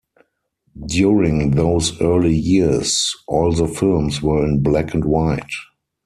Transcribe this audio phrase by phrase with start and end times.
[0.87, 5.47] During those early years, all the films were in black and white.